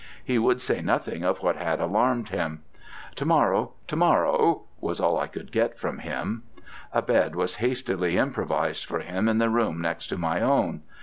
[0.25, 2.63] He would say nothing of what had alarmed him.
[3.13, 6.41] 'To morrow, to morrow,' was all I could get from him.
[6.91, 10.81] A bed was hastily improvised for him in the room next to my own.